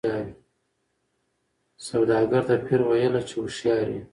[1.87, 4.01] سوداګر ته پیر ویله چي هوښیار یې